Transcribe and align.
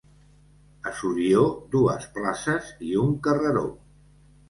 A 0.91 0.93
Sorió, 1.01 1.45
dues 1.77 2.09
places 2.17 2.75
i 2.91 2.99
un 3.07 3.17
carreró. 3.29 3.67